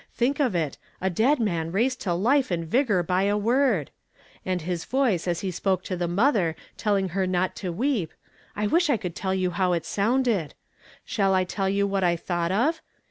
[0.15, 3.91] Think of it, a dead man raised to life and vigor by a word!
[4.43, 8.11] And his voice as lie spoke to the motlicr, telling her not to weep—
[8.55, 10.55] I Avisli I could tell you how it sounded!
[11.05, 12.81] Shall I tell you what I thought of?